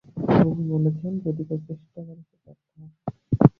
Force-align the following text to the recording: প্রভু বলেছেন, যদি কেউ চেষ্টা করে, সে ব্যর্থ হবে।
প্রভু 0.29 0.61
বলেছেন, 0.71 1.13
যদি 1.25 1.41
কেউ 1.47 1.59
চেষ্টা 1.67 1.99
করে, 2.07 2.21
সে 2.29 2.35
ব্যর্থ 2.43 2.65
হবে। 2.73 2.95